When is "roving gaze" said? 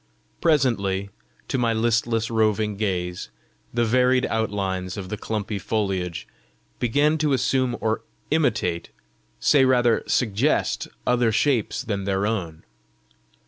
2.31-3.29